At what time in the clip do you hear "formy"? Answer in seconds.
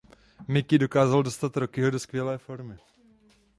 2.37-2.77